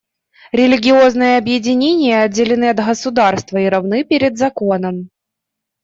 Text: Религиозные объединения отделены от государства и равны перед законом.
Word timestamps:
Религиозные 0.51 1.37
объединения 1.37 2.23
отделены 2.23 2.69
от 2.71 2.77
государства 2.83 3.57
и 3.59 3.67
равны 3.69 4.03
перед 4.03 4.35
законом. 4.35 5.11